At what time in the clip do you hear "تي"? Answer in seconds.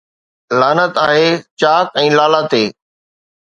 2.55-2.63